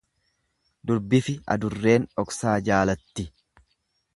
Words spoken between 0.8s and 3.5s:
Durbifi adurreen dhoksaa jaalatti.